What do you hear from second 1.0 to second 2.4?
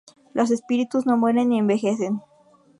no mueren ni envejecen.